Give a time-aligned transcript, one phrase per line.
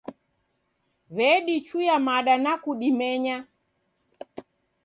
[1.15, 3.37] W'edichuya mada na kudimenya.